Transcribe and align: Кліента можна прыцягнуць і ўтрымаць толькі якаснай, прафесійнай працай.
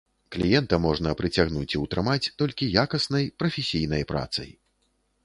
Кліента 0.35 0.77
можна 0.85 1.11
прыцягнуць 1.19 1.67
і 1.75 1.81
ўтрымаць 1.83 2.31
толькі 2.43 2.71
якаснай, 2.85 3.29
прафесійнай 3.43 4.03
працай. 4.15 4.49